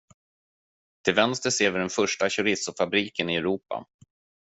Till 1.03 1.13
vänster 1.13 1.49
ser 1.49 1.71
ni 1.71 1.79
den 1.79 1.89
första 1.89 2.29
chorizofabriken 2.29 3.29
i 3.29 3.35
Europa. 3.35 3.85